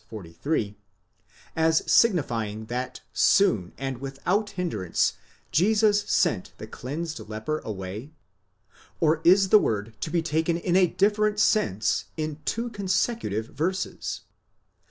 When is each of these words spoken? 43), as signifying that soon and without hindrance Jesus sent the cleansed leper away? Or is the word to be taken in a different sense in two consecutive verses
43), 0.09 0.79
as 1.55 1.83
signifying 1.85 2.65
that 2.65 3.01
soon 3.13 3.71
and 3.77 3.99
without 3.99 4.49
hindrance 4.49 5.13
Jesus 5.51 6.01
sent 6.11 6.53
the 6.57 6.65
cleansed 6.65 7.19
leper 7.29 7.59
away? 7.59 8.09
Or 8.99 9.21
is 9.23 9.49
the 9.49 9.59
word 9.59 9.93
to 9.99 10.09
be 10.09 10.23
taken 10.23 10.57
in 10.57 10.75
a 10.75 10.87
different 10.87 11.39
sense 11.39 12.05
in 12.17 12.39
two 12.45 12.71
consecutive 12.71 13.45
verses 13.49 14.21